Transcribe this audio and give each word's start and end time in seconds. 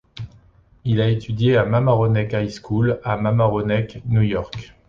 Il 0.83 0.99
a 0.99 1.09
étudié 1.09 1.55
à 1.57 1.63
la 1.63 1.69
Mamaroneck 1.69 2.33
High 2.33 2.49
School 2.49 2.99
à 3.03 3.17
Mamaroneck, 3.17 4.01
New 4.07 4.21
York. 4.23 4.73